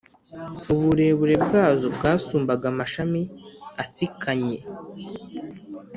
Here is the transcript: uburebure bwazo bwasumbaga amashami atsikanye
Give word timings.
uburebure 0.73 1.35
bwazo 1.45 1.87
bwasumbaga 1.95 2.65
amashami 2.73 3.21
atsikanye 3.83 4.57